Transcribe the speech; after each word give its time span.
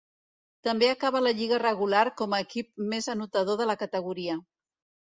També 0.67 0.87
acaba 0.93 1.21
la 1.25 1.33
lliga 1.41 1.59
regular 1.65 2.01
com 2.23 2.35
a 2.35 2.41
equip 2.47 2.71
més 2.95 3.13
anotador 3.17 3.63
de 3.65 3.71
la 3.75 3.79
categoria. 3.85 4.43